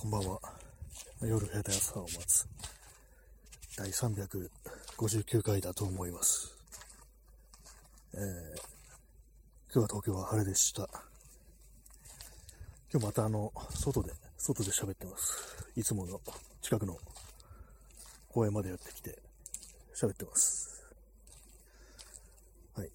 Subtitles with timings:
[0.00, 0.38] こんばんは。
[1.22, 2.46] 夜部屋で朝を待つ。
[3.76, 6.56] 第359回だと思います。
[8.14, 8.20] えー、
[9.74, 10.88] 今日は東京は晴れでした。
[12.92, 15.66] 今日またあの、外で、外で喋ってます。
[15.74, 16.20] いつもの
[16.62, 16.96] 近くの
[18.28, 19.18] 公園までやってきて
[20.00, 20.80] 喋ってます。
[22.76, 22.90] はい。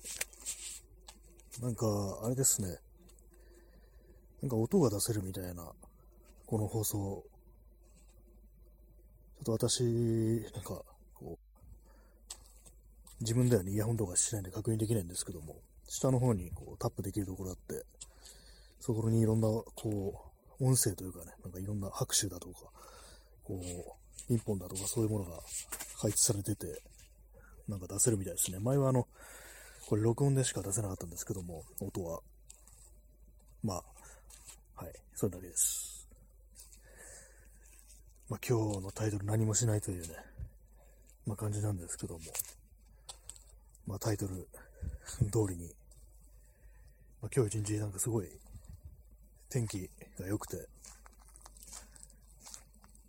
[1.61, 1.85] なんか、
[2.23, 2.77] あれですね。
[4.41, 5.69] なんか音が出せるみたいな
[6.53, 9.81] この放送、ちょっと私、
[10.53, 10.83] なんか、
[11.15, 12.33] こう、
[13.21, 15.55] 自分ではね、イヤホンとかしないんで確認できないんですけども、
[15.89, 17.83] 下の方にこうタップできるところあって、
[18.79, 22.69] そこにいろんな、こう、音声というかね、なんかいろんな拍手だとか、
[23.43, 25.39] こう、ピンポンだとかそういうものが
[25.97, 26.83] 配置されてて、
[27.67, 28.59] なんか出せるみたいですね。
[28.59, 29.07] 前はあの、
[29.87, 32.19] これ録音でしか出せなかったんですけども、音は。
[33.63, 36.02] まあ、はい、それだけです。
[38.33, 40.15] まあ、今日のタイトル何もしないというね、
[41.27, 42.19] まあ、感じなんですけども、
[43.85, 44.47] まあ、タイトル
[45.29, 45.67] 通りに、
[47.21, 48.39] まあ、今日一日なんかすごい
[49.49, 50.67] 天気が良くて、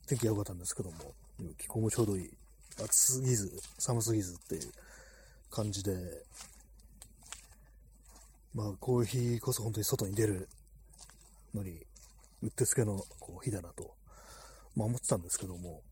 [0.07, 1.15] 天気が良かったんですけども、
[1.57, 2.37] 気候もちょうどいい。
[2.77, 4.73] 暑すぎず、寒すぎずっていう
[5.49, 6.27] 感じで、
[8.53, 10.51] まあ、コーヒーこそ本当に外に出る
[11.55, 11.87] のに、
[12.43, 14.04] うってつけのこう日だなと
[14.77, 15.83] まあ思ってたんですけども、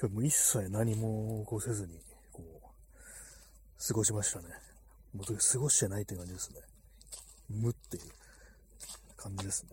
[0.00, 1.98] 今日も一切何もこうせずに、
[2.32, 4.46] こう、過ごしましたね。
[5.14, 6.60] もう過ごしてないって感じですね。
[7.50, 8.02] 無っていう
[9.16, 9.70] 感じですね。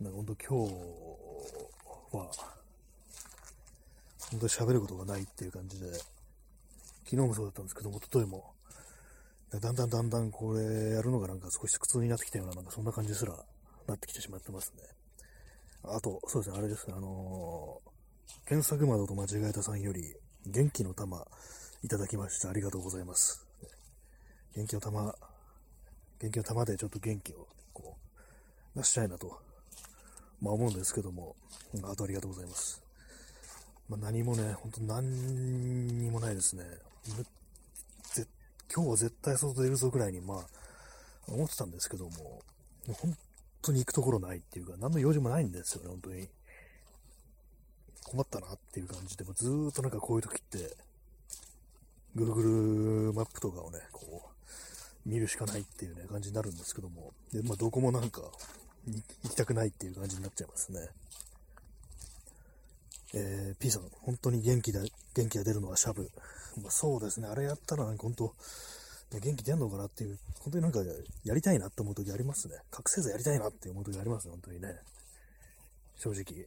[0.00, 0.74] なんか本当今日
[2.16, 2.30] は、
[4.30, 5.92] 本当に喋ることがないっていう感じで、
[7.04, 8.52] 昨日もそうだったんですけども、一昨日も、
[9.52, 10.62] だんだんだんだんこれ
[10.94, 13.36] やるのがなんか少し苦痛になってきたような、なんかそんな感じすら
[13.86, 14.82] なってきてしまってますね。
[15.84, 20.14] あと、そうですね、あれですね、あのー、検索窓と間違えたさんより、
[20.46, 21.26] 元気の玉
[21.82, 22.50] いただきました。
[22.50, 23.46] ありがとうございます。
[24.54, 25.14] 元気の玉、
[26.20, 27.96] 元気の玉でちょっと元気をこ
[28.74, 29.38] う出したいなと、
[30.40, 31.34] まあ思うんですけども、
[31.84, 32.82] あとありがとうございます。
[33.88, 36.64] まあ、何もね、ほんと何にもないですね。
[38.74, 40.46] 今日は絶対外出るぞぐらいに、まあ、
[41.28, 42.40] 思ってたんですけども、
[42.86, 43.14] 本
[43.62, 46.28] 当に行くところないっていうか、何の用事もないんですよね、本当に。
[48.04, 50.76] 困ったなっていう感じで、もずっとなんかこういう時って、
[52.14, 52.48] ぐるぐる
[53.14, 54.30] マップとかをね、こ
[55.06, 58.20] う、見るしかないっていうね、感じになるんですけども、で、まあ、どこもなんか、
[59.22, 60.88] 行きたくないっていう感じになっちゃいますね。
[63.14, 64.80] えー、P さん、本当に元気だ、
[65.14, 66.10] 元気が出るのはシャブ。
[66.60, 68.34] まあ、そうですね、あれやったらなんか本当、
[69.20, 70.80] 元気出んのかなっていう、本当になんか
[71.24, 72.56] やりたいなって思う時ありますね。
[72.70, 74.68] 覚醒剤やりたいなって思う時ありますね、本当にね。
[75.96, 76.46] 正直。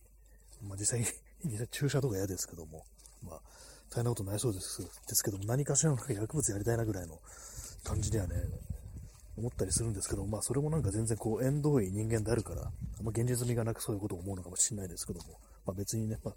[0.68, 1.06] まあ実際、
[1.46, 2.86] 実際注射とか嫌ですけども、
[3.24, 3.42] まあ
[3.90, 7.20] 大変なことないそうですですけども、何かしらのなんか薬物やりたいなぐらいの
[7.84, 8.36] 感じにはね、
[9.38, 16.36] 思ったりするんですけど、まあそれもなんか全然こう縁遠い人間であるから、あんま現実味がなくそういうことを思うのかもしれないですけども、まあ別にね、まあ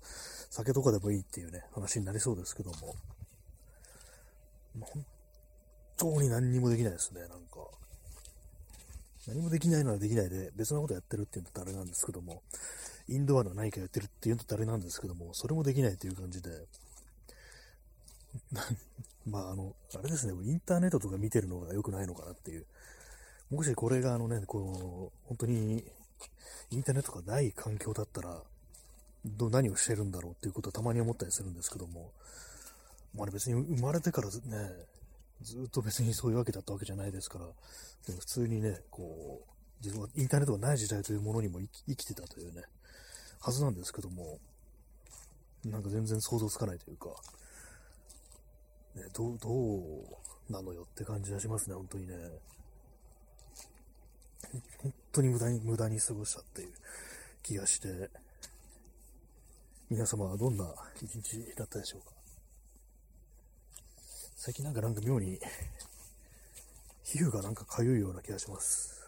[0.50, 2.94] 酒とかでもいいっていうね、話になりそうですけども、
[4.78, 5.17] まあ、
[5.98, 7.36] 当に何にもできないですね、なんか。
[9.26, 12.42] 何もできないのはできないで、別のことやってるって言うんだったらあれなんですけども、
[13.09, 16.50] インドアの何かやってるって言うんだったらあれなんですけども、それもできないという感じで、
[19.26, 22.66] まあ、あの、あれですね、インターネットとか見てるのが良くないのかなっていう。
[23.50, 25.84] もしこれがあのね、こう、本当に、
[26.70, 28.42] インターネットがない環境だったら、
[29.25, 32.12] ど何をしてるんだろうっていうことはたまに思ったりするんですけども、
[33.14, 34.34] まあ、別に生まれてからね、
[35.43, 37.47] ずっと別にそういうわけだったわけじゃないですから、
[38.06, 42.62] でも普通にね、こう、自分はインターネットがない時代というものにも生きてたというね、
[43.41, 44.38] はずなんですけども、
[45.65, 47.10] なんか全然想像つかないというか、
[48.97, 52.15] ね、どう、どうなのよって感じがしますね、本当にね。
[54.78, 56.73] 本当に無駄に、無駄に過ごしたっていう
[57.43, 58.11] 気がして、
[59.91, 60.67] 皆様はどんな
[61.00, 62.18] 一日だったでしょうか？
[64.40, 65.37] 最近なんかなんか妙に、
[67.02, 69.05] 皮膚がなんか痒いような気がします。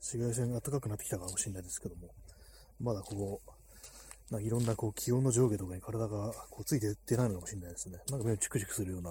[0.00, 2.06] 紫外線が暖かくなってきたかもしれないですけども、
[2.80, 7.98] まだこう、なんかいろんなこう気温の上下とかに体がこうついていってないのかもしれないですね。
[8.08, 9.10] なんか目をチクチクするような、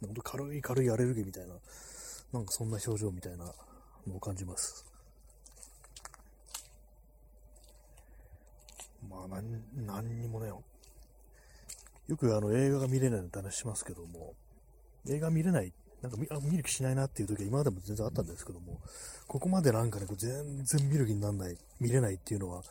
[0.00, 1.56] なんか軽い軽いアレルギーみたいな、
[2.32, 3.52] なんかそんな表情みたいな
[4.06, 4.86] のを感じます。
[9.06, 14.32] まあ、なん、何にもね、よくあの映画が見れないって話しますけども、
[15.08, 18.80] 映画見れないなんか見あ見る気しないなっていう時は今までも全然あったんですけども、
[19.26, 22.62] ここまでなんかね、こう全然見る気にならない、見れないっていうのは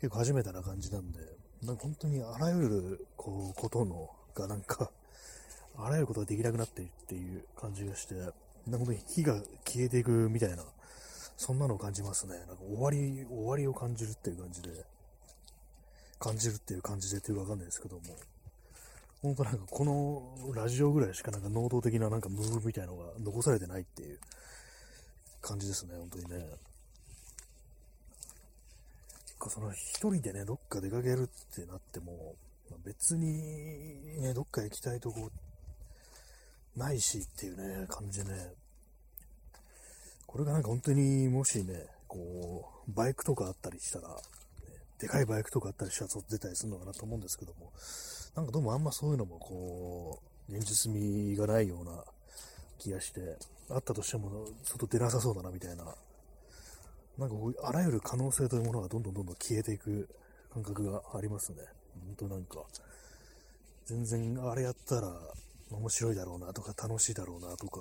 [0.00, 1.18] 結構初めてな感じなんで、
[1.64, 4.90] なんか本当にあらゆるこうことのがなんか、
[5.76, 8.34] あらゆることができなくなっているっていう感じがして、なんか
[8.78, 9.34] 本当に火が
[9.64, 10.64] 消えていくみたいな、
[11.36, 12.38] そんなのを感じますね。
[12.38, 14.84] なんか終わり、終わりを感じるっていう感じで、
[16.20, 18.02] 感じるっていう感じでっていうかわかんないですけども、
[19.22, 24.18] 本当なんかこのラジオぐらいしかなんか能動的ななんかムーブみたいのが残されてないっていう
[25.40, 26.46] 感じですね、本当にね。
[29.38, 32.34] かその一人でね、どっか出かけるってなっても、
[32.84, 35.30] 別にね、どっか行きたいとこ
[36.76, 38.52] ないしっていうね、感じでね、
[40.26, 44.08] これがなんか本当にもしね、こう、バイクとかあったりしたら、
[44.98, 47.72] でかいバイクとかあったりしたら出たりするのかなと思うんですけども、
[48.34, 52.04] なんかどうもあんまそういうのもこう、現実味がないような
[52.78, 53.38] 気がして、
[53.70, 55.84] あったとしても外出なさそうだなみたいな、
[57.18, 60.08] なんかこうあらゆる可能性というものがどんどんどんどん消えていく
[60.52, 61.62] 感覚がありますね。
[62.16, 62.64] 本当なんか、
[63.86, 65.12] 全然あれやったら
[65.70, 67.80] 面白いだろうなとか楽しいだろうなとか、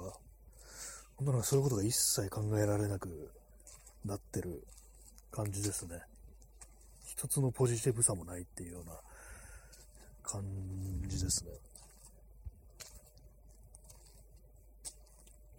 [1.18, 3.32] 本当なんかそういうことが一切考えられなく
[4.06, 4.66] なってる
[5.32, 6.02] 感じですね。
[7.18, 8.94] 一つのポジティブさもないっていうような
[10.22, 10.44] 感
[11.08, 11.52] じですね。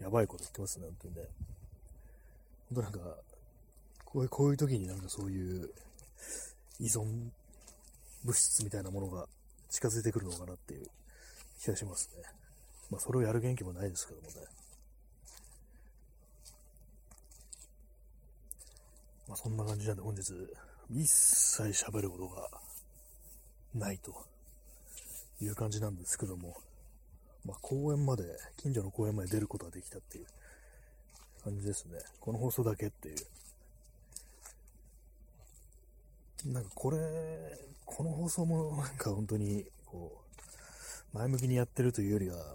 [0.01, 1.23] やばいこと言ってますね、本当にね。
[2.73, 2.99] 本当なんか、
[4.05, 5.69] こういうこういう時になんかそういう
[6.79, 7.29] 依存
[8.23, 9.27] 物質みたいなものが
[9.69, 10.87] 近づいてくるのかなっていう
[11.61, 12.23] 気がしますね。
[12.89, 14.35] まあ、それをやる元気もないですけどもね。
[19.27, 20.23] まあ、そんな感じなんで本日、
[20.91, 22.49] 一切喋ることが
[23.75, 24.25] ないと
[25.41, 26.57] いう感じなんですけども、
[27.45, 28.25] まあ、公園まで、
[28.57, 30.27] 近所の公園まで出ることができたっていう
[31.45, 31.99] 感じですね。
[32.21, 33.17] この放送だけっていう。
[36.53, 36.99] なんかこれ、
[37.85, 40.23] この放送もなんか本当に、こ
[41.15, 42.55] う、前向きにやってるというよりは、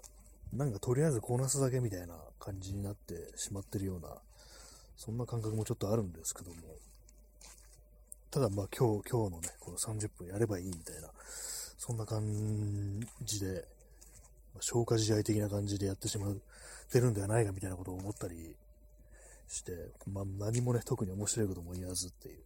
[0.52, 4.08] なんかとりあえずこなすだけみたいな感じになってしまってるような、
[4.96, 6.56] そんな感覚もちょっとあるんですけども、
[8.34, 11.08] ただまあ今日、今日のね、この30分やればいいみたいな、
[11.78, 12.20] そんな感
[13.22, 13.64] じで、
[14.58, 16.34] 消化試合的な感じでやってしまっ
[16.90, 18.56] てるんではないかみたいなことを思ったり
[19.46, 19.70] して、
[20.12, 22.38] まあ何もね、特に面白いことも言わずっていう、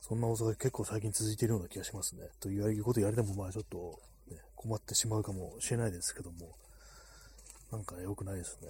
[0.00, 2.28] そんな放送が結構最近続いているような気がしますね。
[2.38, 3.98] ということやりでもまあちょっと、
[4.30, 6.54] ね、困ってしまうかもしれないですけども、
[7.72, 8.68] なんかね、良くないですね。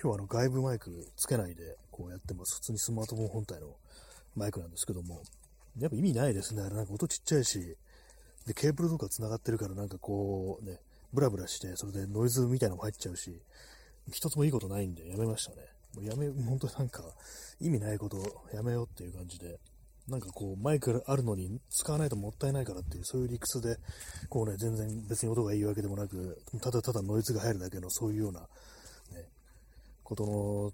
[0.00, 2.54] 今日はあの外部マイクつけないでこうやってます。
[2.54, 3.76] 普通にスマートフォン本体の
[4.36, 5.22] マイクなんですけども、
[5.78, 6.62] やっぱ意味ないですね。
[6.62, 7.76] あれなんか音ちっちゃいし、
[8.46, 10.78] で、ケーブルとか繋がってるからなんかこうね、
[11.12, 13.40] ブラブラして、それでノイズみたいなのも入っちゃうし、
[14.12, 15.66] 一つもいいことないんでやめましたね。
[15.94, 17.02] もうやめ、本当になんか
[17.60, 18.18] 意味ないこと
[18.52, 19.58] やめようっていう感じで、
[20.08, 23.76] なんかこうマイクあるのに使わないともったいないからっていうそういう理屈で、
[24.28, 28.46] こうね、全然別に音がいいわけでもなく、ただただノイズが入るだけのそういうような、ね、
[30.04, 30.72] ことの、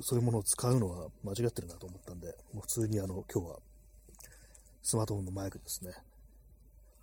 [0.00, 3.58] そういうものを使うのは間違ってるなと思ったんで、もう普通にあの、今日は
[4.82, 5.92] スマートフォンのマイクですね。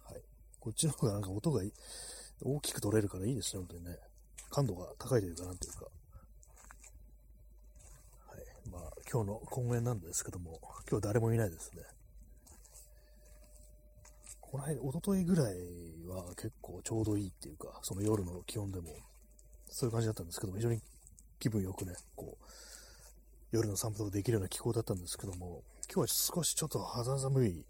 [0.06, 0.22] はい。
[0.60, 1.62] こっちの方がなんか音が
[2.44, 3.98] 大きく取れるからいいですね、本当にね。
[4.50, 5.86] 感度が高いというか、なんていうか。
[8.28, 8.70] はい。
[8.70, 10.60] まあ、今日の公園なんですけども、
[10.90, 11.84] 今日誰もいないですね。
[14.42, 15.56] この間、おとといぐらい
[16.08, 18.90] は結構ちょうどいいっていうか、その夜の気温でも、
[19.68, 20.82] そういう感じだったんですけども、非常に
[21.40, 22.46] 気分よくね、こう、
[23.52, 25.62] 夜の散歩ができるような気候だったんですけども、
[25.94, 27.66] 今日は少しちょっと肌寒い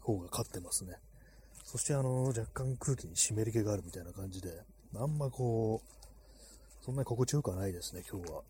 [0.00, 0.94] 方が勝ってますね。
[1.64, 4.62] そしてあの、若干空気に湿り気があるみたいな感じで、
[4.96, 8.42] あんまこう、そんなに心地よくはないですね、今日は。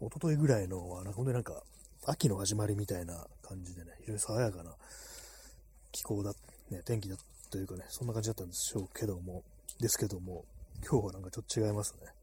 [0.00, 1.62] 一昨日ぐらいのは、なんか本当になんか、
[2.04, 4.74] 秋の始まりみたいな感じでね、非常に爽やかな
[5.92, 6.32] 気候だ、
[6.70, 7.16] ね、天気だ
[7.50, 9.44] というかね、そんな感じだったんでしょうけども、
[9.78, 10.44] ですけども、
[10.82, 12.17] 今日はなんかちょっと違いますね。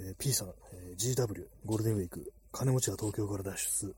[0.00, 3.94] えー、P さん、えー、GW、ゴールデンウィーク、金持ちは東京から脱出。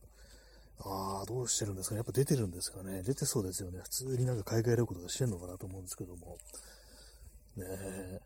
[0.80, 1.98] ああ、どうしてるんですかね。
[1.98, 3.02] やっぱ出てるんですかね。
[3.02, 3.80] 出てそうですよね。
[3.84, 6.36] 普通になんか海外旅行とかしてんのかなと思うんですけども。
[7.56, 8.20] ねえ。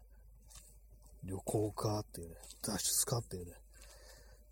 [1.24, 2.34] 旅行かっていうね。
[2.62, 3.52] 脱出かっていうね。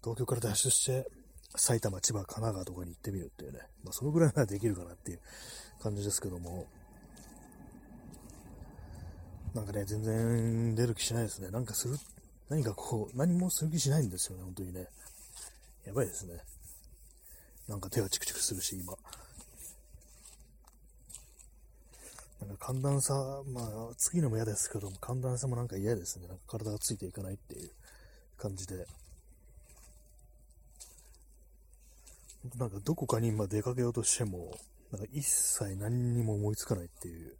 [0.02, 1.10] 東京から脱出して、
[1.56, 3.60] 埼玉、千葉、神奈川とかに行ってみるっていうね。
[3.84, 5.20] まあ、そのぐらいならできるかなっていう
[5.80, 6.66] 感じですけども。
[9.54, 11.48] なんかね、全然出る気しないですね。
[11.48, 11.96] なんかする、
[12.48, 14.86] 何かこう、何もする気しないんですよね、本当にね。
[15.84, 16.38] やばいですね。
[17.68, 18.94] なんか手がチクチクするし、今。
[22.46, 23.14] なんか寒暖差、
[23.46, 26.28] まあ、次のも嫌ですけども、寒暖差もなんか嫌ですね。
[26.28, 27.70] なんか体がついていかないっていう
[28.36, 28.86] 感じで。
[32.58, 34.54] なんかどこかに今出かけようとしても、
[34.92, 37.34] なんか一切何にも思いつかないっていう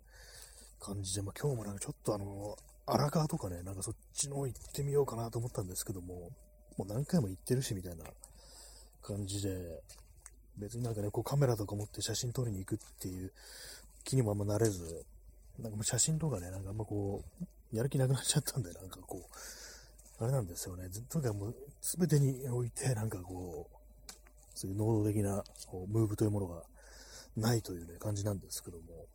[0.80, 2.56] 感じで、まあ今日もなんかちょっとあの、
[2.87, 6.31] 荒川とかね、なんかそっちの方行ってみようかなと思ったんですけども、
[6.76, 8.05] もう何回も行ってるしみたいな
[9.03, 9.83] 感じで、
[10.59, 13.33] 別になんかね、こうカメラとか持って写真撮りに行くっていう
[14.05, 15.05] 気にもあんまなれず、
[15.59, 19.29] なんかもう写真とかね、なんかあんまこう、やる気なくなっちゃったんで、なんかこ
[20.21, 20.88] う、あれなんですよね。
[20.88, 23.76] ずっとかもう、すべてにおいて、なんかこう、
[24.55, 26.62] そういう能動的なこうムーブというものが
[27.37, 29.07] ないというね、感じなんですけども、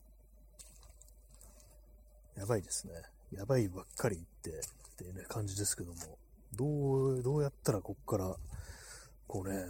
[2.36, 2.94] やばいですね。
[3.32, 6.18] やばいばっかり言ってっていうね、感じですけども、
[6.54, 8.36] どう、どうやったらこっから、
[9.28, 9.64] こうね、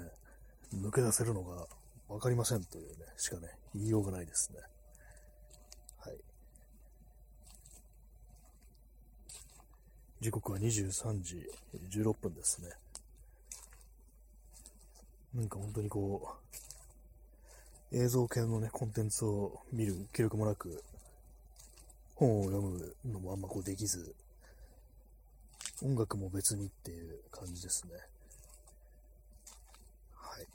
[0.73, 1.67] 抜け出せるのが
[2.07, 4.59] 分かりませんというね、しかね、言いようがないですね。
[5.97, 6.17] はい。
[10.21, 11.49] 時刻は23時
[11.89, 12.69] 16分ですね。
[15.35, 16.37] なんか本当にこ
[17.91, 20.83] う、映像系のね、コンテンツを見る気力もなく、
[22.19, 24.13] 本を読むのもあんまこうできず、
[25.81, 27.93] 音楽も別にっていう感じですね。
[30.13, 30.45] はい。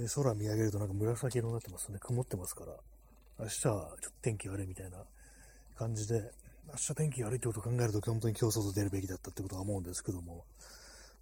[0.00, 1.98] で空見上げるとなんか紫色になってますね。
[2.00, 2.72] 曇ってますから。
[3.40, 4.98] 明日はちょっと天気悪いみたいな
[5.76, 6.30] 感じで、
[6.68, 10.44] 明日天気悪いってことを考えると本当に競争と出るべきだったってことは思うんですけども、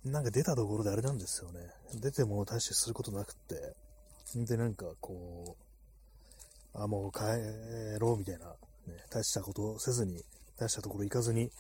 [0.05, 1.61] なんか出たところであれなんですよね。
[1.95, 3.75] 出ても大してすることなくって、
[4.45, 5.57] でなんかこ
[6.75, 7.21] う、あ、もう帰
[8.01, 8.47] ろうみたいな
[8.87, 10.23] ね、大したことせずに、
[10.59, 11.51] 大したところ行かずに、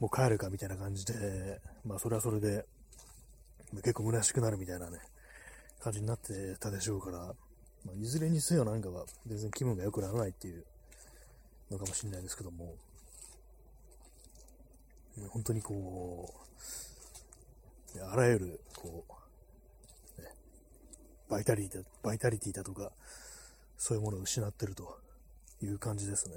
[0.00, 2.64] もう帰るかみたいな感じで、まあそれはそれで、
[3.76, 4.98] 結構虚しくなるみたいなね、
[5.80, 7.18] 感じになってたでしょうから、
[7.84, 10.64] まあ、いずれにせよなんかは全然気分が良くならないっていう
[11.70, 12.74] のかもしれないですけども、
[15.30, 16.32] 本当にこ
[17.96, 19.12] う、あらゆる、こう、
[21.28, 22.92] バイタリティだ、バイタリティだとか、
[23.76, 24.98] そういうものを失ってると
[25.62, 26.36] いう感じですね。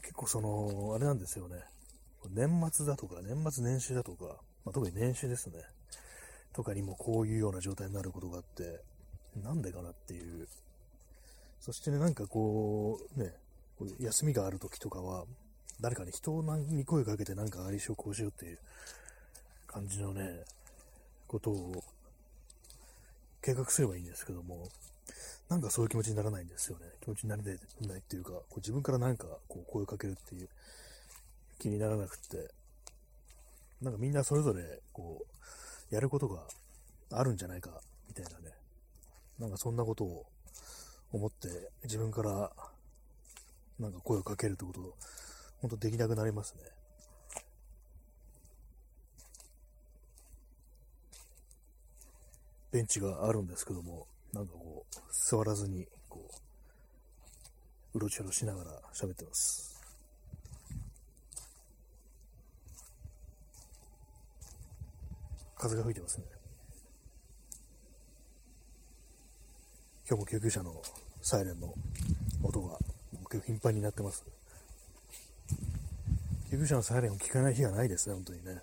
[0.00, 1.56] 結構その、あれなんですよね。
[2.30, 4.24] 年末だとか、年末年始だとか、
[4.64, 5.56] まあ、特に年始ですね。
[6.52, 8.80] とかにもこういうような状態になることがあって、
[9.42, 10.48] なんでかなっていう。
[11.60, 13.34] そしてね、なんかこう、ね、
[14.00, 15.24] 休みがある時とかは、
[15.80, 18.58] 誰かに人に声かけてなんかありしようこうしようっていう
[19.72, 20.44] 感じのね、
[21.26, 21.82] ことを
[23.40, 24.68] 計画すればいいんですけども、
[25.48, 26.86] なんかそういう気持ちにならないんですよね。
[27.00, 30.48] 気持ちになりたいっていうか、こう自分からなんかこう声をかけるっていう
[31.58, 32.50] 気にならなくって、
[33.80, 35.24] なんかみんなそれぞれこ
[35.90, 36.42] う、やることが
[37.10, 37.70] あるんじゃないか、
[38.08, 38.54] みたいなね。
[39.38, 40.26] なんかそんなことを
[41.12, 42.52] 思って自分から
[43.80, 44.94] なんか声をかけるってこと、
[45.62, 46.81] 本当できなくなりますね。
[52.72, 56.26] ベンチがあるんですけども、なんかこう、座らずに、こ
[57.94, 59.78] う、うろちょろしながら喋ってます。
[65.58, 66.24] 風が吹いてますね。
[70.08, 70.82] 今日も救急車の
[71.20, 71.74] サイレンの
[72.42, 72.78] 音が
[73.30, 74.24] 結構頻繁になってます。
[76.50, 78.62] 救急車のサイレンを聞かない日がないですね、本当にね。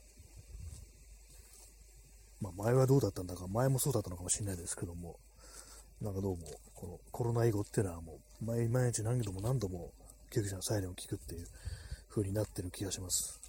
[2.41, 5.17] まあ前はどうだったんだか、前もそうだったのかもしれないですけども、
[6.01, 6.43] なんかどうも、
[6.74, 9.91] このコロナ以後っていうのはもう、毎日何度も何度も
[10.31, 11.48] 救急車のサイレンを聞くっていう
[12.10, 13.39] 風になってる気がします。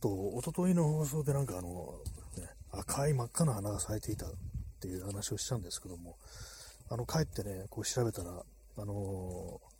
[0.00, 1.94] と、おとといの放送でなんかあの、
[2.36, 4.30] ね、赤い真っ赤な花が咲いていたっ
[4.80, 6.16] ていう話をしたんですけども、
[6.88, 9.60] あの、帰ってね、こう調べたら、あの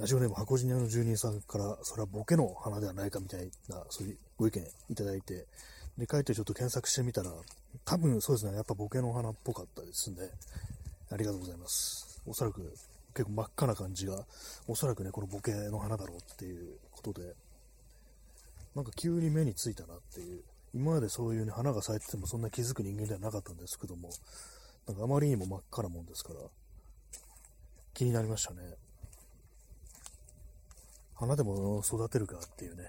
[0.00, 5.46] ラジオネーム箱ニアの住人さんから、それはボケの花ではないかみたいな、そういうご意見いただいて、
[5.98, 7.30] で、書いてちょっと検索してみたら、
[7.84, 10.22] 多分そうですね、やっぱボケの花っぽかったですんで、
[11.10, 12.18] ありがとうございます。
[12.26, 12.62] おそらく
[13.12, 14.24] 結構真っ赤な感じが、
[14.66, 17.34] おそらくね、このボケの花だろうっていうことで、
[18.74, 20.42] なんか急に目についたなっていう、
[20.72, 24.08] 今までそういうね、花が咲いててもそんな気づく人間ではなかったんですけども、
[24.86, 26.40] なんかあまりにも真っ赤なもんですから、
[27.92, 28.62] 気になりましたね。
[31.20, 32.84] 花でも育てるかっていうね、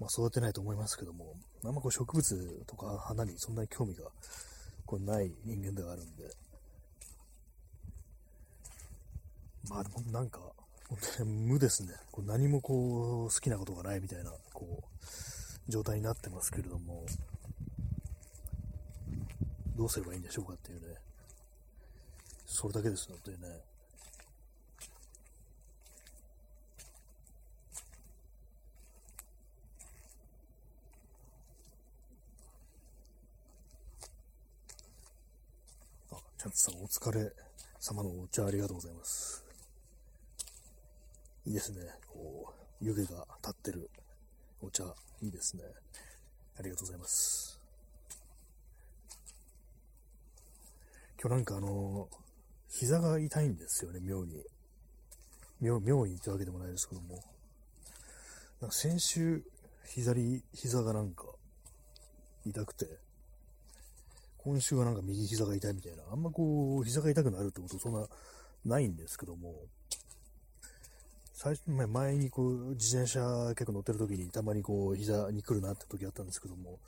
[0.00, 4.04] まあ、育てないと思いますけども、あんまこう植物とか花にそんなに興味が
[4.86, 6.24] これない人間ではあるんで、
[9.68, 10.40] まあでもなんか、
[10.88, 11.92] 本当に無ですね。
[12.10, 17.04] こう何もこう好きなことがないみたいな、こう状態になってますけれども、
[19.76, 20.94] どうすればいいんでしょうかっていうね、
[22.46, 23.60] それだけですのでね、
[36.12, 37.32] あ、ちゃんとさんお疲れ
[37.78, 39.44] 様のお茶ありがとうございます。
[41.46, 41.78] いいですね。
[42.08, 43.88] こう、湯気が立ってる
[44.60, 44.82] お茶、
[45.22, 45.62] いいですね。
[46.58, 47.60] ありがとうございます。
[51.22, 52.08] 今日なんかあの、
[52.70, 54.42] 膝が痛いんですよね、妙に。
[55.60, 57.22] 妙妙にってわけでもないですけども。
[58.60, 59.44] なんか先週、
[59.84, 61.26] 左膝がなんか
[62.44, 62.98] 痛くて、
[64.46, 68.06] 今週はなんか右膝が痛いみたいな、あんまこう、膝が痛くなるってことそんな
[68.64, 69.52] ないんですけども、
[71.32, 76.78] 最初、前にこう、自転車結構乗ってる時にたまにこう、膝に来るなって時あったんですけども、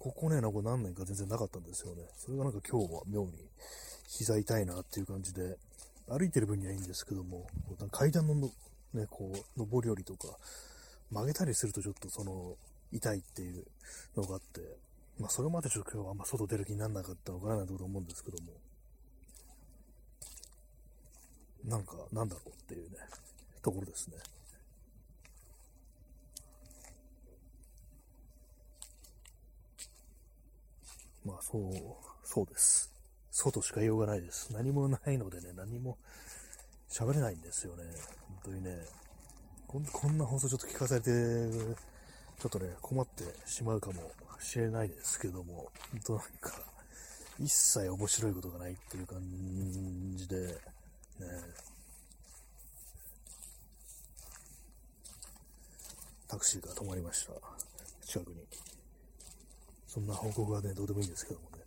[0.00, 2.02] ここね、なんか何年か全然なかったんですよね。
[2.16, 3.30] それがなんか今日は妙に
[4.08, 5.56] 膝痛いなっていう感じで、
[6.08, 7.46] 歩いてる分にはいいんですけども、
[7.92, 8.34] 階段の
[8.92, 10.36] ね、こう、上り下りとか、
[11.12, 12.56] 曲げたりするとちょっとその、
[12.90, 13.64] 痛いっていう
[14.16, 14.83] のがあって、
[15.18, 18.52] まあそれまでちょっと今日はあんま外出る気にならなかったのかなと思うんですけども、
[21.66, 22.98] なんか、なんだろうっていうね、
[23.62, 24.16] ところですね。
[31.24, 31.62] まあ、そう、
[32.22, 32.92] そうです。
[33.30, 34.52] そうとしか言いようがないです。
[34.52, 35.96] 何もないのでね、何も
[36.90, 37.84] 喋れないんですよね。
[38.28, 38.76] 本当にね。
[39.66, 41.10] こんこんな放送ちょっと聞かされて、
[42.44, 44.02] ちょっとね、困ってしまうかも
[44.38, 46.52] しれないですけども、本当なんか、
[47.40, 49.22] 一切面白いことがないっていう感
[50.14, 50.52] じで、ね、
[56.28, 57.32] タクシーが止まりました。
[58.04, 58.46] 近くに。
[59.86, 61.64] そんな報告はね、どうでもいいんですけどもね。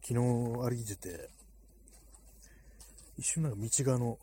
[0.00, 1.37] 昨日歩いてて、
[3.18, 4.16] 一瞬なんか道がの、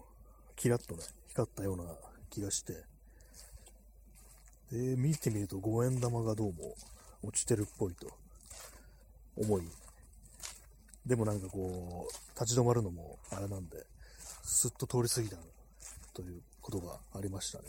[0.55, 1.83] キラッとね、光ったような
[2.29, 2.73] 気がして、
[4.71, 6.75] で、見てみると五円玉がどうも
[7.21, 8.07] 落ちてるっぽいと
[9.35, 9.63] 思い、
[11.05, 13.85] でもなんかこう、立ち止まるのもあれなんで、
[14.43, 15.35] すっと通り過ぎた
[16.13, 17.65] ということがありましたね。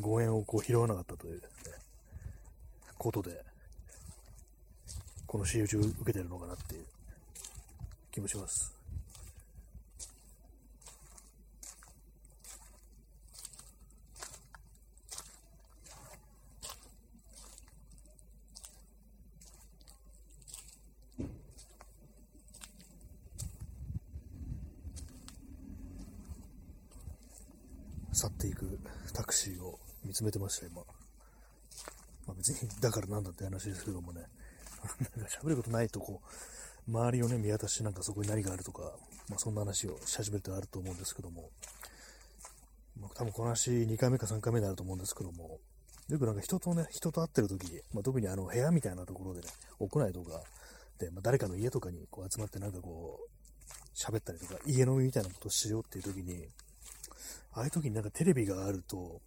[0.00, 1.42] 5円をこう拾わなかったという、ね、
[2.98, 3.44] ことで、
[5.28, 6.86] この仕打ちを受けてるのかなっていう
[8.10, 8.78] 気もします。
[28.18, 28.80] 去っていく
[29.14, 30.82] タクシーを見つめてました、今。
[32.26, 34.22] まあ、別に、だからなんだって話ですけどもね。
[35.16, 36.28] なんか喋ることないとこう、
[36.88, 38.82] 周りをね、見渡してなんかそこに何があるとか、
[39.28, 41.50] まあ、そんな話をし始めるとあると思うんですけども、
[42.98, 45.58] まあ、多分この話2回目か3回目になると思うんですけども、
[46.08, 49.48] よくなんか人とね、人と会ってる時、まあ、特にあの部屋みたいなところでね、
[49.78, 50.40] 屋内とか
[50.98, 53.38] で、まあ、誰かの家とかにこう集まってなんかこう、
[53.94, 56.46] 喋ったりとか、家飲みみたいなことをしようっていう時に、
[57.52, 59.20] ああいう時になんかテレビがあると、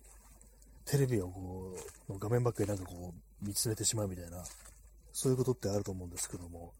[0.85, 1.75] テレビをこ
[2.09, 4.43] う、画面ばっかりなんかこう、見つめてしまうみたいな、
[5.13, 6.73] そういうことってあると思うんですけども、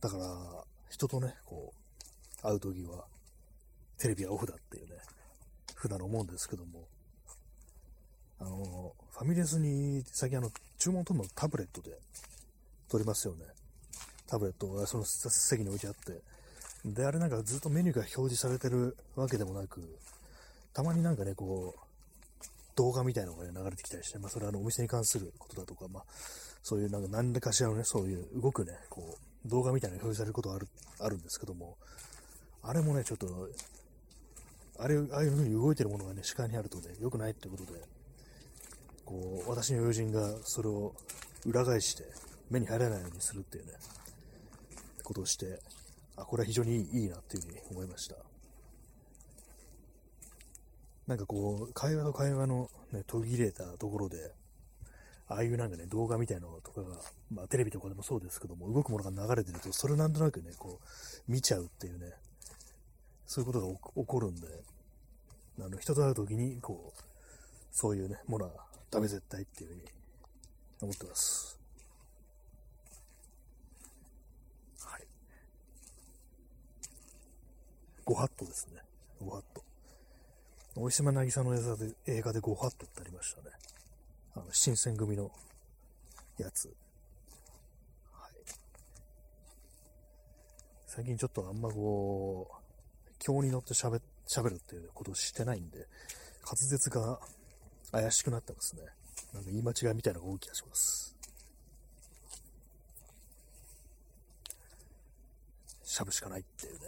[0.00, 3.04] だから、人とね、こう、会う時は、
[3.98, 4.96] テレビはオフだっていうね、
[5.74, 6.86] 普段思うんですけども、
[8.40, 11.90] あの、ファミレスに最近あの、注文取るのタブレットで
[12.88, 13.44] 取りますよね。
[14.28, 16.20] タブレットがその席に置いてあって、
[16.84, 19.82] で、あれなんかずっとメニューが表示されてるわけでもなく、
[20.72, 21.88] たまになんかね、こう、
[22.76, 26.04] 動画みたいなのが、ね、流れてきたりして、まあ、それはあのお店に関することだとか、まあ、
[26.62, 30.68] そういうなんか何らかしらのね、そういう動くね、こう、動画みたいな表示されることある、
[31.00, 31.76] あるんですけども、
[32.62, 33.48] あれもね、ちょっと、
[34.78, 37.80] あれ、ああいう風に動いてるものがね、視界にあるとね、良くないってことで、
[39.04, 40.94] こう、私の友人がそれを
[41.46, 42.04] 裏返して、
[42.50, 43.72] 目に入らないようにするっていうね、
[45.02, 45.60] ことをして、
[46.16, 48.16] あ、これは非常にいいなっていうふうに思いました。
[51.06, 54.32] なんかこう、会話と会話の、ね、途切れたところで、
[55.28, 56.96] ああいうなんかね、動画みたいなのとかが、
[57.30, 62.12] まあテレビとかでもそうですけども、動くものが流れてると、それなんとなくね、こう、見ちゃうっていうね、
[63.26, 64.46] そういうことが起こるんで、
[65.60, 67.02] あの、人と会う時に、こう、
[67.70, 68.52] そういうね、ものは
[68.90, 69.82] ダメ絶対っていうふうに
[70.80, 71.58] 思ってます。
[74.86, 75.02] はい。
[78.04, 78.80] ご法度ですね。
[79.20, 79.62] ご法度。
[80.76, 83.50] 大島渚の映画で、映画でご法度ってありましたね。
[84.34, 85.30] あの、新選組の
[86.38, 86.68] やつ。
[88.12, 88.32] はい。
[90.86, 95.86] 最近ちょっとあんまこう、今日に乗って喋喋るっていうことをしてないんで、
[96.44, 97.18] 滑舌が
[97.90, 98.82] 怪しくなってますね。
[99.32, 101.16] なんか言い間違いみたいなのが多い気がします。
[105.82, 106.78] しゃぶしかないっていうね。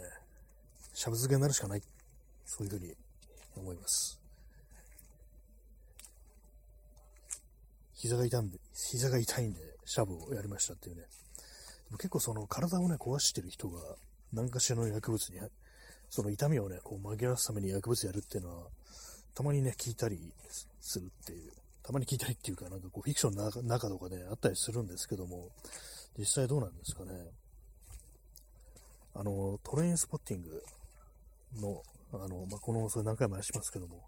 [0.93, 1.81] しゃぶ漬けになるしかない。
[2.45, 2.93] そういうふうに
[3.57, 4.20] 思います。
[8.01, 11.03] 膝が痛んで、膝が痛いんで、シャブをやりましたっていうね。
[11.03, 11.07] で
[11.91, 13.79] も結構その体をね、壊してる人が
[14.33, 15.39] 何かしらの薬物に、
[16.09, 18.69] その痛みをね、こう紛らわすために薬物やるっていうのは、
[19.35, 20.17] たまにね、聞いたり
[20.81, 21.51] するっていう。
[21.83, 25.51] たまに聞いたりっていうか、なんかこう、フィクションの中とかね、あったりするんですけども、
[26.17, 27.11] 実際どうなんですかね。
[29.13, 30.63] あの、トレインスポッティング
[31.61, 31.83] の、
[32.13, 34.07] あの、まあ、この、それ何回も話しますけども、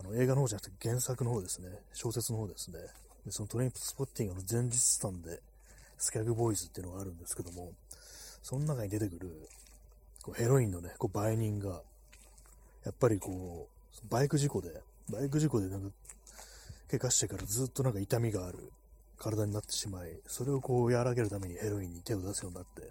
[0.00, 2.78] あの、映画の方じゃなくて原作の方ですね、小説の方ですね、
[3.26, 5.40] でそのトレインスポッティングの前日談で、
[5.98, 7.72] スキャグボーイズっていうのがあるんですけども、
[8.42, 9.30] その中に出てくる、
[10.22, 11.82] こうヘロインのね、こう売人が、
[12.84, 14.70] やっぱりこう、バイク事故で、
[15.10, 15.90] バイク事故でなんか、
[16.90, 18.72] 怪我してからずっとなんか痛みがある
[19.18, 22.90] 体になってしまい、それをこう和らげるためにヘロインに手を出すようになって、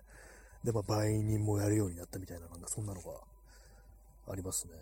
[0.63, 3.09] で、まあ、売人もやるようになったみたいな、なんかそんなのが
[4.31, 4.73] ありますね。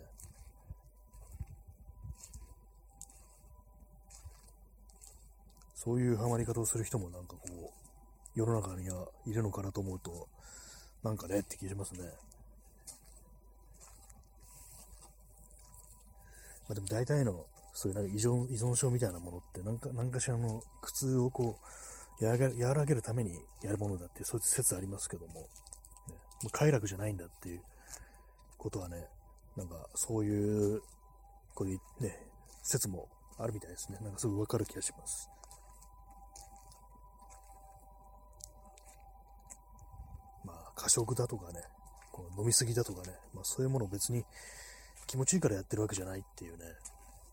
[5.88, 10.28] そういうハマり方をする人もなんかこう、世の中にはいるのかなと思うと、
[11.02, 12.00] なんかねって気がしますね。
[16.68, 21.56] まあでも大体の、そういうなんか依存依存症みたいなものって、なんか、なんかしらの苦痛をこ
[22.20, 22.36] う、和
[22.74, 27.62] らげるためにやるものだっていう、そういう説ありますけども、ね、もう快楽じゃないんだっていう
[28.58, 29.06] ことはね、
[29.56, 30.82] なんかそういう、
[31.54, 32.14] こういうね、
[32.62, 33.96] 説もあるみたいですね。
[34.02, 35.30] なんかすぐわかる気がします。
[40.88, 41.62] 食だとかね、
[42.12, 44.24] こう飲みすぎだとかね、まあそういうものを別に
[45.06, 46.64] 気持ちいいからやってるわけじゃないっていうね、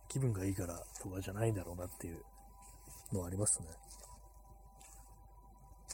[0.07, 2.23] 気分がいいからとかじゃないんだろうなっていう
[3.11, 3.67] のはありますね。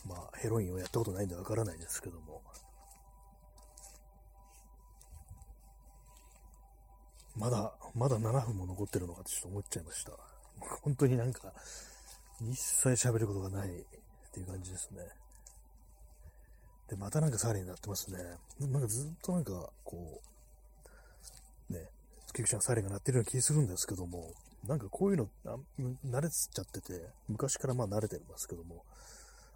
[0.07, 2.41] まあ、ヘロインをやったことないんでわからないですけども。
[7.35, 10.11] まだ、まだ7分も残ってるのかってちょっと思っちゃいました。
[10.81, 11.53] 本当になんか、
[12.41, 13.73] 一切喋ることがないっ
[14.31, 15.07] ていう感じですね。
[16.91, 18.19] で、またなんかサーレになってますね。
[18.59, 20.21] なんかずっとなんか、こ
[21.69, 21.89] う、ね、
[22.33, 24.33] 救急車のサーレが鳴ってるような気するんですけども、
[24.67, 25.29] なんかこういうの、
[26.05, 28.83] 慣れちゃってて、昔からまあ慣れてますけども、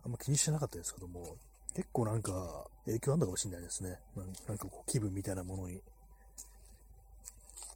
[0.05, 1.35] あんま気にしてなかったですけども、
[1.75, 3.99] 結構なんか影響あるのかもしれないですね。
[4.47, 5.81] なんかこう気分みたいなものに。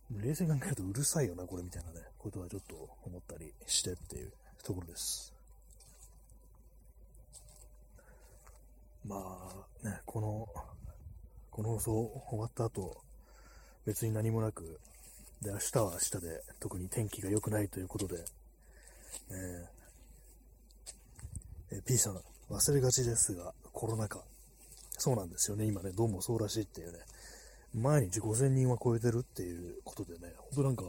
[0.10, 4.32] 冷静に考えるとうるさいよな、これみたいなね、ことはちょっと思ったりしてっていう
[4.64, 5.34] ところです。
[9.10, 9.16] ま
[9.84, 10.48] あね、この、
[11.50, 11.92] この放送
[12.30, 12.96] 終わった後、
[13.84, 14.80] 別に何もなく、
[15.42, 18.24] で、明日は明日で特に天気が良くないということで、
[19.32, 24.24] えー、え P さん、忘れがちですが、コロナ禍。
[25.00, 27.00] そうなんですよね、今ね、どうもそうらしいっていうね、
[27.74, 30.84] 毎日5000人は超えてるっていうことでね、ほんとなんか、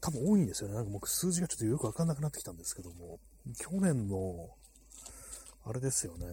[0.00, 0.74] 多分多いんですよね。
[0.74, 3.20] なんか僕数字がちょっとよくわかんなくなってきたんですけども、
[3.58, 4.50] 去年の、
[5.66, 6.26] あれですよね。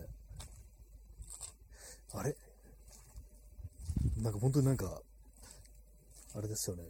[2.14, 2.36] あれ？
[4.18, 5.02] なんか本当になんか、
[6.36, 6.84] あれですよね。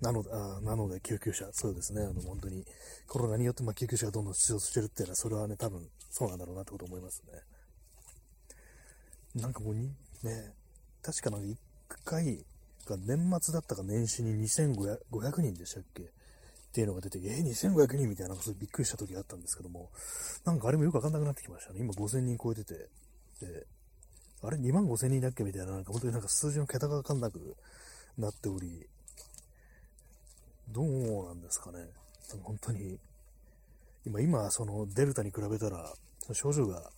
[0.00, 2.02] なので、あなので救急車、そうですね。
[2.02, 2.64] あの、本当に、
[3.06, 7.22] コロナによってま救急車がどんどん出動してるっていうのは、それはね、多分そうなんだろうなってこと思います
[9.34, 9.42] ね。
[9.42, 9.88] なんかもうに、
[10.22, 10.54] ね、
[11.02, 11.56] 確かなんか1
[12.04, 12.44] 回
[12.86, 16.02] が年末だったか年始に2500人でしたっけ？
[16.02, 16.06] っ
[16.72, 19.90] ていうのが出て、えー、2500人みたいな、そうびっくりした時があったんですけども、
[20.44, 21.80] なんかあれもよくわかんなくなってきましたね。
[21.80, 22.74] 今5000人超えてて、
[23.40, 23.66] で、
[24.42, 25.44] あれ2万5000人だっけ？
[25.44, 27.56] みたいな、なんか本当になんか数字の桁がわかんなく
[28.16, 28.86] なっており、
[30.68, 31.78] どうなんですかね。
[32.42, 32.98] 本当に、
[34.06, 35.92] 今、今、そのデルタに比べたら、
[36.32, 36.90] 症状が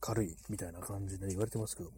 [0.00, 1.96] 軽いみたいな感じで言われてますけども、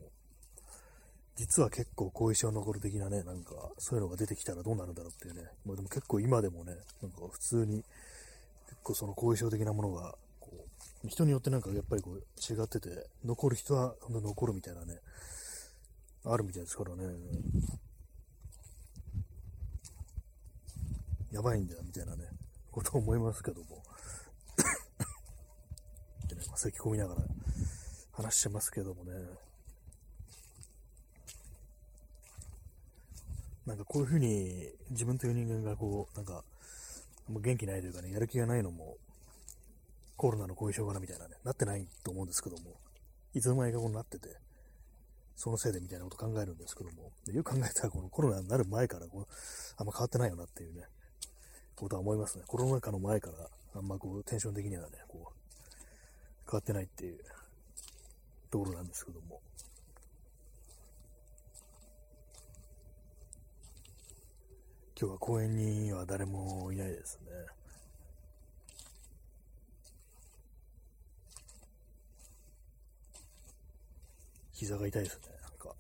[1.37, 5.51] 実は結構後遺症残る的なね、なんか、そういうのが出てきたらどうなるんだろうっていうね。
[5.66, 7.85] まあでも結構今でもね、なんか普通に、
[8.66, 10.14] 結構その後遺症的なものが、
[11.06, 14.98] 人によってなんかやっぱりこう違ってて、残る人は残るみたいなね、
[16.24, 17.04] あるみたいですからね。
[21.30, 22.24] やばいんだよ、みたいなね、
[22.72, 23.82] ことを思いますけども。
[26.28, 27.22] せね、咳き込みながら
[28.12, 29.12] 話してますけどもね。
[33.66, 36.42] なんかこういうふうに自分という人間がこう、なんか、
[37.28, 38.96] 元気ないというかね、やる気がないのも、
[40.18, 42.74] コロナの後遺症かなみたいなね、なってないと思うんですけども、
[43.35, 44.28] いつの間にかこうなってて、
[45.37, 49.26] そのせいでみたいなこと考えるんですけども、よく考えたらこのコロナになる前からこう
[49.76, 50.83] あんま変わってないよなっていうね、
[51.76, 52.42] ことは思いますね。
[52.48, 57.20] コロナ禍の前からあんまこうテンション的にはね、こう、変わってないっていう
[58.50, 59.40] ところなんですけども。
[65.00, 67.31] 今日は公園には誰もいないですね。
[74.59, 75.29] 膝が痛いですね。
[75.40, 75.73] なんか。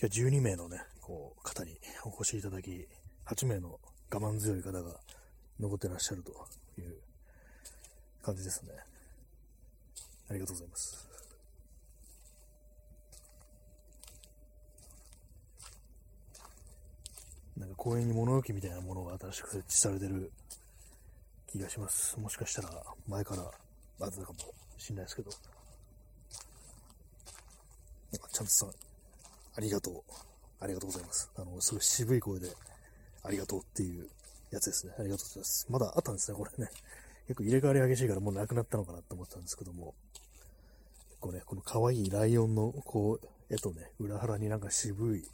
[0.00, 2.88] 今日12名のね、こう、方にお越しいただき、
[3.26, 3.78] 8名の
[4.12, 4.98] 我慢強い方が
[5.60, 6.32] 残ってらっしゃると
[6.80, 6.96] いう
[8.24, 8.72] 感じですね。
[10.28, 11.08] ありがとうございます。
[17.56, 20.32] なんか公園に物置みたいなものが新しく設置されてる
[21.46, 22.18] 気がします。
[22.18, 23.42] もしかしたら前から
[24.00, 24.38] あったかも
[24.76, 25.30] しれないですけど。
[28.12, 28.70] ちゃんとさん、
[29.56, 30.02] ありがとう。
[30.60, 31.30] ありがとうございます。
[31.36, 32.48] あの、すごい渋い声で、
[33.22, 34.08] ありがとうっていう
[34.50, 34.94] やつですね。
[34.98, 35.66] ありがとうございます。
[35.68, 36.70] まだあったんですね、これね。
[37.28, 39.94] 結構入れ替わり激しいからもうなくなったのかなと思ったんですけども、
[41.20, 45.24] こうね、この可愛いライオンの、こう、絵とね、裏腹になんか渋い、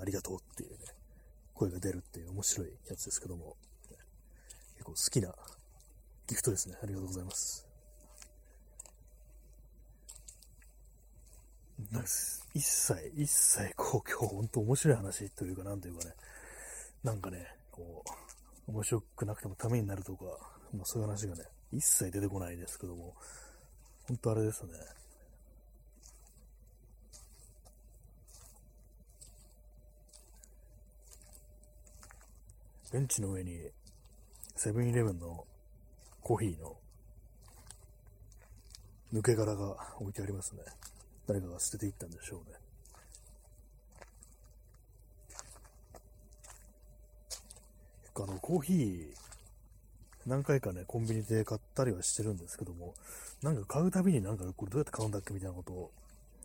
[0.00, 0.78] ありがとうっていうね、
[1.54, 3.56] 声が出るっていう面白いやつですけども、
[4.74, 5.34] 結構好きな
[6.26, 6.76] ギフトですね。
[6.82, 7.64] ありがとうございます。
[11.62, 11.63] なんか
[12.54, 16.14] 一切、一切、こう、今日本当面白い話というか、なんというかね、
[17.02, 18.04] なんかね、こ
[18.66, 20.24] う、面白くなくてもためになるとか、
[20.72, 23.14] まあ、そういう話がね、一切出てこないですけども、
[24.06, 24.72] 本当あれですね。
[32.92, 33.58] ベンチの上に
[34.54, 35.44] セブンイレブンの
[36.20, 36.76] コーヒーの
[39.12, 40.62] 抜け殻が置いてありますね。
[41.26, 42.56] 誰かが捨てていったんでしょうね。
[48.16, 49.06] あの、コーヒー、
[50.26, 52.94] 何回かね、コンビニで買ったりはしてるんですけども、
[53.42, 55.90] なんか買うたびになんかこれどうやって買うんだっけみたいなことを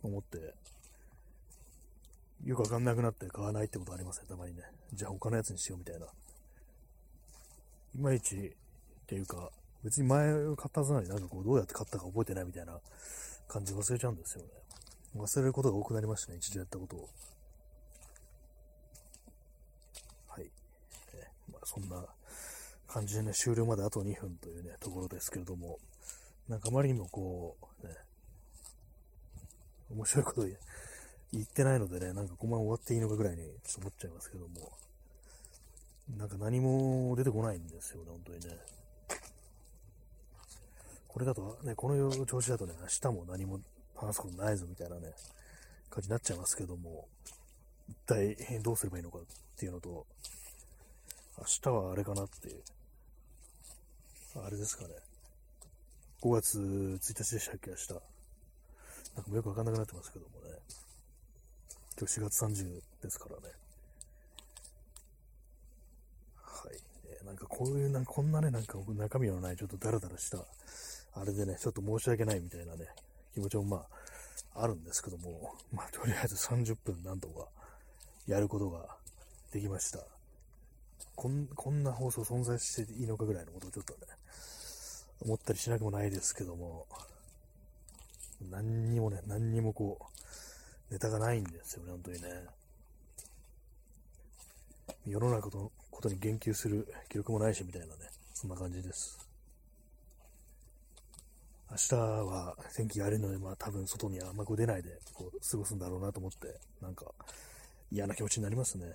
[0.02, 0.54] 思って、
[2.44, 4.62] よくわかんなくなって買わないってことありますね、たまにね。
[4.92, 6.06] じゃあ他のやつにしようみたいな。
[6.06, 8.50] いまいちっ
[9.06, 9.50] ていうか、
[9.82, 12.78] 別に前買ったはずなのになんかこうどうやって買ったか覚えてないみたいな
[13.50, 14.50] 感じ忘れちゃうんですよね。
[15.16, 17.08] 忘れることが多くなりましたね、一度やったことを。
[20.28, 20.48] はい。
[21.14, 22.06] えまあ、そんな
[22.86, 25.78] 感じでね、終了まであと2分というね、ところですけれども、
[26.48, 27.92] なんかあまりにもこう、ね、
[29.90, 30.42] 面白いこと
[31.32, 34.70] 言ってないのでね、なんかこのまま終わっていいのかぐらいにちょっと思っちゃいますけども、
[36.16, 38.79] なんか何も出てこないんですよね、本当にね。
[41.12, 43.60] これだとね、この調子だとね、明日も何も
[43.96, 45.12] 話すことないぞみたいなね、
[45.90, 47.08] 感じになっちゃいますけども、
[47.88, 49.22] 一体どうすればいいのかっ
[49.56, 50.06] ていうのと、
[51.36, 52.62] 明日はあれかなっていう、
[54.36, 54.90] あれですかね。
[56.22, 57.88] 5月1日でしたっけ、明日。
[59.16, 60.58] なんかもよくわかんなくなってますけどもね。
[61.98, 63.52] 今日4月30ですからね。
[66.36, 67.26] はい。
[67.26, 70.38] なんかこういう、なんかこんなね、なんか中身のないちょっとダラダラした、
[71.14, 72.86] あれでね、ちょっと申し訳ないみたいなね、
[73.34, 73.76] 気持ちもま
[74.54, 77.46] あ、あるんですけども、まあ、とりあえず30分なんとか
[78.26, 78.96] やることが
[79.52, 80.00] できました。
[81.16, 84.00] こんこんな放送存在していいのかぐらいのことをちょっとね、
[85.20, 86.86] 思ったりしなくもないですけども、
[88.50, 92.28] 何にもね、何にもこう、ネタがないんですよね、本当にね。
[95.06, 97.92] 世の中のことに言及する記録もないし、みたいなね、
[98.32, 99.29] そんな感じです。
[101.70, 107.06] 明日は天気が悪いので、まあ多分外にはあんまこう出ないでこう過ごすんだろうなと思って、なんか
[107.92, 108.86] 嫌な気持ちになりますね。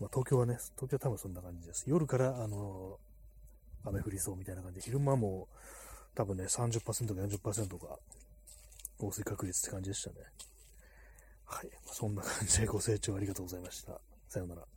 [0.00, 1.84] まあ東京はね、東京は多分そんな感じです。
[1.88, 2.98] 夜から、あの
[3.84, 5.48] 雨降りそうみたいな感じで、昼間も
[6.14, 7.98] 多分ね、30%か40%が
[8.98, 10.16] 降水確率って感じでしたね。
[11.46, 11.70] はい。
[11.86, 14.00] そんな感じでご清聴ありがとうございました。
[14.28, 14.75] さようなら。